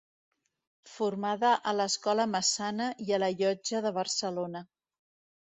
Formada 0.93 1.51
a 1.71 1.75
l’Escola 1.77 2.27
Massana 2.33 2.89
i 3.09 3.15
a 3.19 3.23
la 3.25 3.31
Llotja 3.37 3.85
de 3.89 3.93
Barcelona. 3.99 4.65